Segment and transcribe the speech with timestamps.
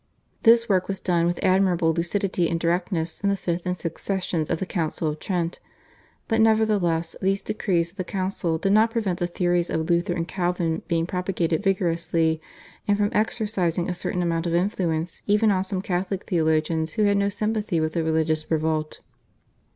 [0.41, 4.49] This work was done with admirable lucidity and directness in the fifth and sixth sessions
[4.49, 5.59] of the Council of Trent,
[6.27, 10.27] but nevertheless these decrees of the Council did not prevent the theories of Luther and
[10.27, 12.41] Calvin being propagated vigorously,
[12.87, 17.17] and from exercising a certain amount of influence even on some Catholic theologians who had
[17.17, 19.01] no sympathy with the religious revolt.